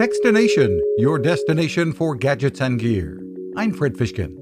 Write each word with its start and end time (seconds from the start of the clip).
Techstination, 0.00 0.78
your 0.96 1.18
destination 1.18 1.92
for 1.92 2.14
gadgets 2.14 2.60
and 2.60 2.78
gear. 2.78 3.20
I'm 3.56 3.72
Fred 3.72 3.94
Fishkin. 3.94 4.36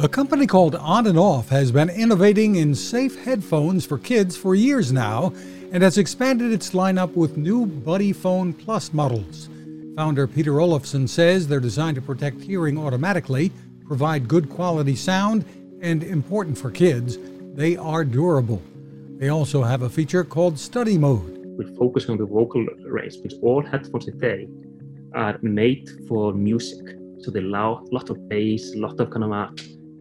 A 0.00 0.08
company 0.08 0.44
called 0.44 0.74
OnanOff 0.74 1.50
has 1.50 1.70
been 1.70 1.88
innovating 1.88 2.56
in 2.56 2.74
safe 2.74 3.16
headphones 3.22 3.86
for 3.86 3.96
kids 3.96 4.36
for 4.36 4.56
years 4.56 4.90
now 4.90 5.32
and 5.70 5.84
has 5.84 5.98
expanded 5.98 6.50
its 6.50 6.72
lineup 6.72 7.14
with 7.14 7.36
new 7.36 7.64
BuddyPhone 7.64 8.58
Plus 8.58 8.92
models. 8.92 9.48
Founder 9.94 10.26
Petur 10.26 10.58
Olafsson 10.60 11.08
says 11.08 11.46
they're 11.46 11.60
designed 11.60 11.94
to 11.94 12.02
protect 12.02 12.40
hearing 12.40 12.76
automatically, 12.76 13.52
provide 13.86 14.26
good 14.26 14.50
quality 14.50 14.96
sound, 14.96 15.44
and 15.80 16.02
important 16.02 16.58
for 16.58 16.72
kids, 16.72 17.18
they 17.54 17.76
are 17.76 18.04
durable. 18.04 18.60
They 19.18 19.28
also 19.28 19.62
have 19.62 19.82
a 19.82 19.88
feature 19.88 20.24
called 20.24 20.58
Study 20.58 20.98
Mode. 20.98 21.38
We're 21.56 21.72
focus 21.76 22.08
on 22.08 22.16
the 22.16 22.26
vocal 22.26 22.66
range 22.84 23.18
which 23.22 23.34
all 23.42 23.64
headphones 23.64 24.06
today 24.06 24.48
are 25.14 25.38
made 25.42 25.88
for 26.08 26.32
music. 26.32 26.96
So 27.20 27.30
they 27.30 27.40
allow 27.40 27.84
a 27.90 27.94
lot 27.94 28.10
of 28.10 28.28
bass, 28.28 28.74
a 28.74 28.78
lot 28.78 28.98
of 29.00 29.10
kind 29.10 29.24
of 29.24 29.30
a 29.30 29.52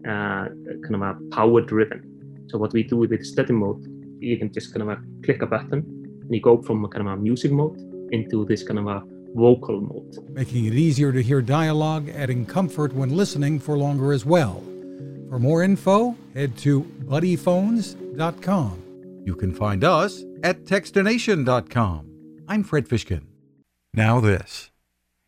uh, 0.08 0.48
kind 0.84 0.96
of 0.96 1.02
a 1.02 1.18
power 1.32 1.62
driven. 1.62 2.48
So 2.50 2.58
what 2.58 2.74
we 2.74 2.84
do 2.84 2.98
with 2.98 3.12
the 3.12 3.24
study 3.24 3.54
mode, 3.54 3.86
you 4.20 4.38
can 4.38 4.52
just 4.52 4.74
kind 4.74 4.90
of 4.90 4.98
click 5.24 5.42
a 5.42 5.46
button 5.46 5.86
and 6.22 6.34
you 6.34 6.42
go 6.42 6.62
from 6.62 6.84
a 6.84 6.88
kind 6.88 7.08
of 7.08 7.14
a 7.14 7.18
music 7.18 7.52
mode 7.52 7.78
into 8.12 8.46
this 8.46 8.64
kind 8.64 8.80
of 8.80 8.88
a 8.88 9.04
vocal 9.36 9.82
mode. 9.82 10.18
Making 10.32 10.66
it 10.66 10.74
easier 10.74 11.12
to 11.12 11.22
hear 11.22 11.42
dialogue, 11.42 12.10
adding 12.10 12.46
comfort 12.46 12.94
when 12.94 13.16
listening 13.16 13.60
for 13.60 13.78
longer 13.78 14.12
as 14.12 14.26
well. 14.26 14.64
For 15.30 15.40
more 15.40 15.64
info, 15.64 16.16
head 16.34 16.58
to 16.60 16.82
buddyphones.com. 16.82 19.24
You 19.26 19.36
can 19.36 19.54
find 19.54 19.84
us 19.84 20.24
at 20.44 20.66
Techstination.com. 20.66 22.08
I'm 22.48 22.64
Fred 22.64 22.90
Fishkin. 22.90 23.22
Now, 23.94 24.20
this. 24.20 24.71